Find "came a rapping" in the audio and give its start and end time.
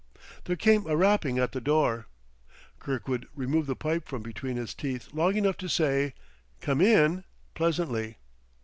0.55-1.37